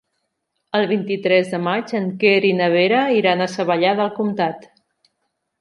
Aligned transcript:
El 0.79 0.85
vint-i-tres 0.91 1.51
de 1.51 1.59
maig 1.67 1.93
en 2.01 2.09
Quer 2.23 2.33
i 2.53 2.53
na 2.63 2.71
Vera 2.79 3.05
iran 3.19 3.45
a 3.47 3.51
Savallà 3.59 3.93
del 4.01 4.11
Comtat. 4.21 4.71